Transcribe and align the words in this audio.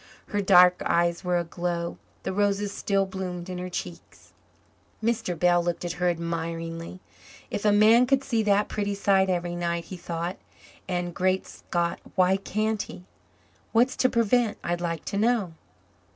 Her 0.29 0.41
dark 0.41 0.81
eyes 0.83 1.23
were 1.23 1.37
aglow; 1.37 1.99
the 2.23 2.33
roses 2.33 2.71
still 2.73 3.05
bloomed 3.05 3.49
in 3.51 3.59
her 3.59 3.69
cheeks. 3.69 4.33
Mr. 5.03 5.37
Bell 5.37 5.63
looked 5.63 5.85
at 5.85 5.91
her 6.01 6.09
admiringly. 6.09 7.01
"If 7.51 7.65
a 7.65 7.71
man 7.71 8.07
could 8.07 8.23
see 8.23 8.41
that 8.41 8.67
pretty 8.67 8.95
sight 8.95 9.29
every 9.29 9.55
night!" 9.55 9.83
he 9.85 9.97
thought. 9.97 10.37
"And, 10.87 11.13
Great 11.13 11.45
Scott, 11.45 11.99
why 12.15 12.37
can't 12.37 12.81
he? 12.81 13.03
What's 13.73 13.95
to 13.97 14.09
prevent, 14.09 14.57
I'd 14.63 14.81
like 14.81 15.05
to 15.05 15.17
know?" 15.19 15.53